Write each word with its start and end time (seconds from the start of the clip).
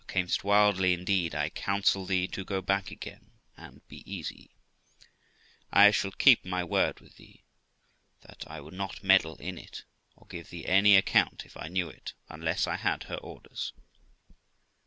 Qu. 0.01 0.05
Thou 0.13 0.21
cam'st 0.21 0.43
wildly, 0.43 0.93
indeed; 0.93 1.35
I 1.35 1.49
counsel 1.51 2.07
thee 2.07 2.27
to 2.29 2.43
go 2.43 2.59
back 2.59 2.89
again, 2.89 3.29
and 3.55 3.87
be 3.87 4.01
easy; 4.11 4.49
I 5.71 5.91
shall 5.91 6.09
keep 6.11 6.43
my 6.43 6.63
word 6.63 6.99
with 7.01 7.17
thee, 7.17 7.43
that 8.21 8.43
I 8.47 8.61
would 8.61 8.73
not 8.73 9.03
meddle 9.03 9.35
in 9.35 9.59
it, 9.59 9.83
or 10.15 10.25
give 10.25 10.49
thee 10.49 10.65
any 10.65 10.95
account, 10.95 11.45
if 11.45 11.55
I 11.55 11.67
knew 11.67 11.87
it, 11.87 12.15
unless 12.29 12.65
I 12.65 12.77
had 12.77 13.03
her 13.03 13.17
orders. 13.17 13.73